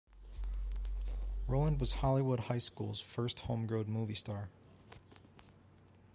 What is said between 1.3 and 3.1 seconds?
Roland was Hollywood High School's